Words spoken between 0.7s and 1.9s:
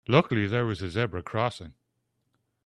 a zebra crossing.